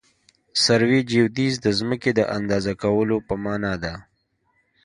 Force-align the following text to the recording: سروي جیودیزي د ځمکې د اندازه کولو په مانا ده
سروي 0.63 1.01
جیودیزي 1.11 1.57
د 1.65 1.67
ځمکې 1.79 2.11
د 2.15 2.21
اندازه 2.37 2.73
کولو 2.83 3.15
په 3.27 3.33
مانا 3.43 3.73
ده 3.83 3.93